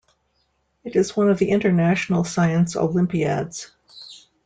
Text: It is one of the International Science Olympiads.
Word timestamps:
It 0.83 0.95
is 0.95 1.15
one 1.15 1.29
of 1.29 1.37
the 1.37 1.51
International 1.51 2.23
Science 2.23 2.75
Olympiads. 2.75 3.69